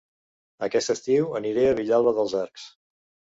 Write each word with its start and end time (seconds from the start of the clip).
Aquest 0.67 0.91
estiu 0.93 1.27
aniré 1.41 1.67
a 1.67 1.75
Vilalba 1.81 2.15
dels 2.21 2.35
Arcs 2.41 2.65